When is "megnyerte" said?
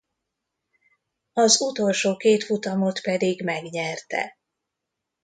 3.43-4.37